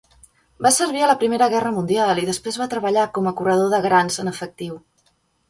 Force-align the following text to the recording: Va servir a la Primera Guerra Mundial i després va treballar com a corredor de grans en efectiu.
Va 0.65 0.69
servir 0.77 1.03
a 1.07 1.09
la 1.11 1.15
Primera 1.23 1.47
Guerra 1.55 1.73
Mundial 1.75 2.21
i 2.21 2.25
després 2.31 2.57
va 2.63 2.67
treballar 2.73 3.05
com 3.19 3.29
a 3.29 3.35
corredor 3.43 3.71
de 3.77 3.83
grans 3.85 4.19
en 4.27 4.35
efectiu. 4.35 4.81